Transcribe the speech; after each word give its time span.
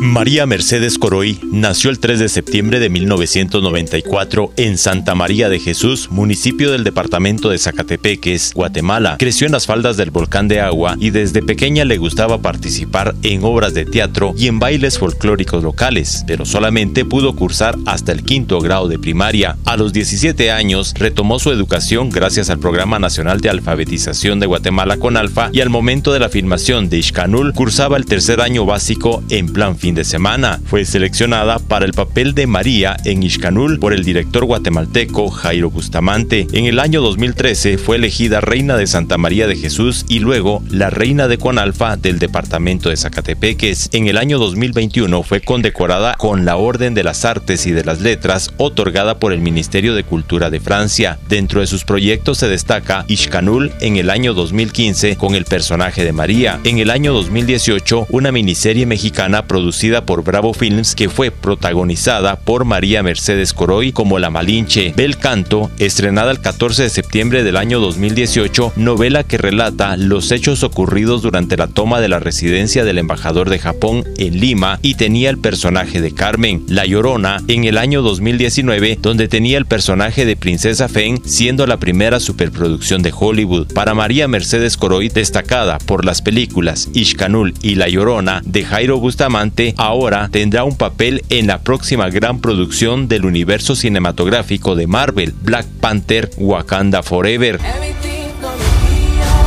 María 0.00 0.46
Mercedes 0.46 0.96
Coroy 0.96 1.40
nació 1.50 1.90
el 1.90 1.98
3 1.98 2.20
de 2.20 2.28
septiembre 2.28 2.78
de 2.78 2.88
1994 2.88 4.52
en 4.56 4.78
Santa 4.78 5.16
María 5.16 5.48
de 5.48 5.58
Jesús, 5.58 6.08
municipio 6.12 6.70
del 6.70 6.84
departamento 6.84 7.48
de 7.48 7.58
Zacatepeques, 7.58 8.54
Guatemala. 8.54 9.16
Creció 9.18 9.46
en 9.46 9.52
las 9.52 9.66
faldas 9.66 9.96
del 9.96 10.12
volcán 10.12 10.46
de 10.46 10.60
agua 10.60 10.94
y 11.00 11.10
desde 11.10 11.42
pequeña 11.42 11.84
le 11.84 11.98
gustaba 11.98 12.38
participar 12.38 13.16
en 13.24 13.42
obras 13.42 13.74
de 13.74 13.86
teatro 13.86 14.34
y 14.38 14.46
en 14.46 14.60
bailes 14.60 15.00
folclóricos 15.00 15.64
locales, 15.64 16.22
pero 16.28 16.46
solamente 16.46 17.04
pudo 17.04 17.34
cursar 17.34 17.76
hasta 17.84 18.12
el 18.12 18.22
quinto 18.22 18.60
grado 18.60 18.86
de 18.86 19.00
primaria. 19.00 19.56
A 19.64 19.76
los 19.76 19.92
17 19.92 20.52
años 20.52 20.94
retomó 20.96 21.40
su 21.40 21.50
educación 21.50 22.10
gracias 22.10 22.50
al 22.50 22.60
Programa 22.60 23.00
Nacional 23.00 23.40
de 23.40 23.50
Alfabetización 23.50 24.38
de 24.38 24.46
Guatemala 24.46 24.96
con 24.98 25.16
Alfa 25.16 25.50
y 25.52 25.60
al 25.60 25.70
momento 25.70 26.12
de 26.12 26.20
la 26.20 26.28
filmación 26.28 26.88
de 26.88 26.98
Ishkanul 26.98 27.52
cursaba 27.52 27.96
el 27.96 28.06
tercer 28.06 28.40
año 28.40 28.64
básico 28.64 29.24
en 29.28 29.52
plan 29.52 29.76
de 29.94 30.04
semana. 30.04 30.60
Fue 30.66 30.84
seleccionada 30.84 31.58
para 31.58 31.84
el 31.84 31.92
papel 31.92 32.34
de 32.34 32.46
María 32.46 32.96
en 33.04 33.22
Ishkanul 33.22 33.78
por 33.78 33.92
el 33.92 34.04
director 34.04 34.44
guatemalteco 34.44 35.30
Jairo 35.30 35.70
Bustamante. 35.70 36.46
En 36.52 36.66
el 36.66 36.78
año 36.78 37.00
2013 37.00 37.78
fue 37.78 37.96
elegida 37.96 38.40
reina 38.40 38.76
de 38.76 38.86
Santa 38.86 39.18
María 39.18 39.46
de 39.46 39.56
Jesús 39.56 40.04
y 40.08 40.18
luego 40.18 40.62
la 40.70 40.90
reina 40.90 41.28
de 41.28 41.38
Conalfa 41.38 41.96
del 41.96 42.18
departamento 42.18 42.90
de 42.90 42.96
Zacatepeques. 42.96 43.88
En 43.92 44.08
el 44.08 44.18
año 44.18 44.38
2021 44.38 45.22
fue 45.22 45.40
condecorada 45.40 46.14
con 46.14 46.44
la 46.44 46.56
Orden 46.56 46.94
de 46.94 47.04
las 47.04 47.24
Artes 47.24 47.66
y 47.66 47.70
de 47.70 47.84
las 47.84 48.00
Letras 48.00 48.52
otorgada 48.58 49.18
por 49.18 49.32
el 49.32 49.40
Ministerio 49.40 49.94
de 49.94 50.04
Cultura 50.04 50.50
de 50.50 50.60
Francia. 50.60 51.18
Dentro 51.28 51.60
de 51.60 51.66
sus 51.66 51.84
proyectos 51.84 52.38
se 52.38 52.48
destaca 52.48 53.04
Ishkanul 53.08 53.72
en 53.80 53.96
el 53.96 54.10
año 54.10 54.34
2015 54.34 55.16
con 55.16 55.34
el 55.34 55.44
personaje 55.44 56.04
de 56.04 56.12
María. 56.12 56.60
En 56.64 56.78
el 56.78 56.90
año 56.90 57.12
2018 57.12 58.08
una 58.10 58.32
miniserie 58.32 58.86
mexicana 58.86 59.46
producida 59.46 59.77
por 59.78 60.24
Bravo 60.24 60.54
Films 60.54 60.96
que 60.96 61.08
fue 61.08 61.30
protagonizada 61.30 62.34
por 62.40 62.64
María 62.64 63.04
Mercedes 63.04 63.52
Coroy 63.52 63.92
como 63.92 64.18
La 64.18 64.28
Malinche. 64.28 64.92
Bel 64.96 65.18
Canto, 65.18 65.70
estrenada 65.78 66.32
el 66.32 66.40
14 66.40 66.82
de 66.82 66.90
septiembre 66.90 67.44
del 67.44 67.56
año 67.56 67.78
2018, 67.78 68.72
novela 68.74 69.22
que 69.22 69.38
relata 69.38 69.96
los 69.96 70.32
hechos 70.32 70.64
ocurridos 70.64 71.22
durante 71.22 71.56
la 71.56 71.68
toma 71.68 72.00
de 72.00 72.08
la 72.08 72.18
residencia 72.18 72.84
del 72.84 72.98
embajador 72.98 73.50
de 73.50 73.60
Japón 73.60 74.04
en 74.16 74.40
Lima 74.40 74.80
y 74.82 74.96
tenía 74.96 75.30
el 75.30 75.38
personaje 75.38 76.00
de 76.00 76.12
Carmen, 76.12 76.64
La 76.66 76.84
Llorona, 76.84 77.40
en 77.46 77.62
el 77.62 77.78
año 77.78 78.02
2019, 78.02 78.98
donde 79.00 79.28
tenía 79.28 79.58
el 79.58 79.66
personaje 79.66 80.24
de 80.24 80.34
Princesa 80.34 80.88
Fen, 80.88 81.22
siendo 81.24 81.68
la 81.68 81.76
primera 81.76 82.18
superproducción 82.18 83.02
de 83.02 83.14
Hollywood. 83.16 83.72
Para 83.72 83.94
María 83.94 84.26
Mercedes 84.26 84.76
Coroy, 84.76 85.08
destacada 85.08 85.78
por 85.78 86.04
las 86.04 86.20
películas 86.20 86.88
Ishkanul 86.94 87.54
y 87.62 87.76
La 87.76 87.88
Llorona 87.88 88.42
de 88.44 88.64
Jairo 88.64 88.98
Bustamante, 88.98 89.67
ahora 89.76 90.28
tendrá 90.30 90.64
un 90.64 90.76
papel 90.76 91.24
en 91.28 91.46
la 91.46 91.58
próxima 91.58 92.08
gran 92.10 92.40
producción 92.40 93.08
del 93.08 93.24
universo 93.24 93.76
cinematográfico 93.76 94.74
de 94.74 94.86
Marvel, 94.86 95.34
Black 95.42 95.66
Panther 95.80 96.30
Wakanda 96.36 97.02
Forever. 97.02 97.58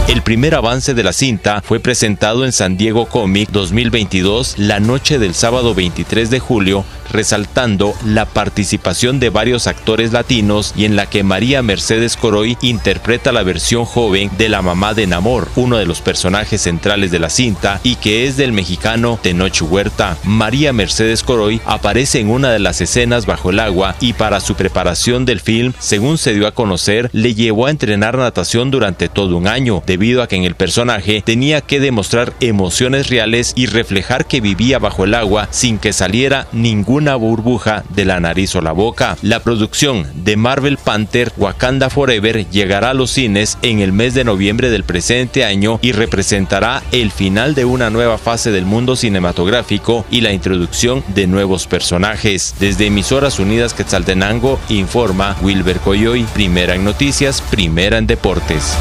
El 0.08 0.24
primer 0.24 0.56
avance 0.56 0.94
de 0.94 1.04
la 1.04 1.14
cinta 1.14 1.62
fue 1.62 1.80
presentado 1.80 2.44
en 2.44 2.52
San 2.52 2.76
Diego 2.76 3.06
Comic 3.06 3.50
2022 3.52 4.58
la 4.58 4.80
noche 4.80 5.20
del 5.20 5.34
sábado 5.34 5.74
23 5.74 6.30
de 6.30 6.40
julio 6.40 6.84
resaltando 7.12 7.94
la 8.06 8.26
participación 8.26 9.20
de 9.20 9.30
varios 9.30 9.68
actores 9.68 10.12
latinos 10.12 10.74
y 10.76 10.86
en 10.86 10.96
la 10.96 11.06
que 11.06 11.24
María 11.24 11.62
Mercedes 11.62 12.18
Coroy 12.18 12.58
interpreta 12.62 13.32
la 13.32 13.44
versión 13.44 13.86
joven 13.86 14.32
de 14.38 14.50
la 14.50 14.62
mamá 14.62 14.94
de 14.94 15.08
Namor, 15.08 15.48
uno 15.56 15.78
de 15.78 15.86
los 15.86 16.02
personajes 16.02 16.62
centrales 16.62 17.12
de 17.12 17.20
la 17.20 17.30
cinta 17.30 17.80
y 17.84 17.96
que 17.96 18.26
es 18.28 18.38
del 18.38 18.54
mexicano 18.54 19.20
Tenoch 19.22 19.62
Huerta. 19.62 20.18
María 20.24 20.74
Mercedes 20.74 21.24
Coroy 21.24 21.62
aparece 21.66 22.20
en 22.20 22.30
una 22.30 22.52
de 22.52 22.60
las 22.60 22.82
escenas 22.82 23.26
bajo 23.26 23.50
el 23.50 23.60
agua 23.60 23.96
y 24.00 24.14
para 24.14 24.40
su 24.40 24.56
preparación 24.56 25.26
del 25.26 25.40
film, 25.40 25.74
según 25.80 26.18
se 26.18 26.34
dio 26.34 26.48
a 26.48 26.54
conocer, 26.54 27.10
le 27.14 27.34
llevó 27.34 27.68
a 27.68 27.72
entrenar 27.72 28.18
natación 28.18 28.72
durante 28.72 29.10
todo 29.10 29.38
un 29.38 29.48
año, 29.48 29.84
debido 29.86 30.22
a 30.22 30.28
que 30.28 30.36
en 30.36 30.44
el 30.44 30.56
personaje 30.56 31.22
tenía 31.26 31.62
que 31.62 31.80
demostrar 31.80 32.34
emociones 32.40 33.10
reales 33.10 33.54
y 33.56 33.66
reflejar 33.66 34.26
que 34.26 34.42
vivía 34.42 34.80
bajo 34.80 35.04
el 35.04 35.14
agua 35.14 35.48
sin 35.52 35.78
que 35.78 35.94
saliera 35.94 36.48
ningún 36.52 37.01
una 37.02 37.16
burbuja 37.16 37.84
de 37.90 38.06
la 38.06 38.20
nariz 38.20 38.56
o 38.56 38.62
la 38.62 38.74
boca. 38.74 39.18
La 39.24 39.40
producción 39.40 40.06
de 40.14 40.38
Marvel 40.38 40.78
Panther 40.78 41.34
Wakanda 41.36 41.90
Forever 41.90 42.48
llegará 42.52 42.92
a 42.92 42.94
los 42.94 43.10
cines 43.10 43.58
en 43.64 43.80
el 43.80 43.92
mes 43.92 44.14
de 44.14 44.24
noviembre 44.24 44.70
del 44.70 44.84
presente 44.84 45.44
año 45.44 45.80
y 45.82 45.94
representará 45.94 46.84
el 46.92 47.10
final 47.12 47.56
de 47.56 47.66
una 47.66 47.90
nueva 47.90 48.20
fase 48.20 48.52
del 48.52 48.66
mundo 48.66 48.96
cinematográfico 48.96 50.06
y 50.12 50.22
la 50.22 50.32
introducción 50.32 51.04
de 51.16 51.26
nuevos 51.26 51.66
personajes. 51.66 52.54
Desde 52.60 52.86
Emisoras 52.86 53.40
Unidas 53.40 53.74
Quetzaltenango 53.74 54.60
informa 54.70 55.36
Wilber 55.42 55.80
Coyoy, 55.80 56.24
primera 56.36 56.76
en 56.76 56.84
noticias, 56.84 57.42
primera 57.42 57.98
en 57.98 58.06
deportes. 58.06 58.78